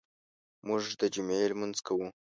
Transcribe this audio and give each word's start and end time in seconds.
موږ 0.67 0.81
د 1.01 1.01
جمعې 1.13 1.45
لمونځ 1.51 1.77
کوو. 1.87 2.07